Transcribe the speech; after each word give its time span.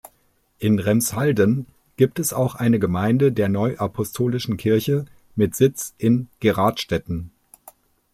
In 0.57 0.79
Remshalden 0.79 1.67
gibt 1.95 2.17
es 2.17 2.33
auch 2.33 2.55
eine 2.55 2.79
Gemeinde 2.79 3.31
der 3.31 3.49
Neuapostolischen 3.49 4.57
Kirche 4.57 5.05
mit 5.35 5.55
Sitz 5.55 5.93
in 5.99 6.27
Geradstetten. 6.39 7.29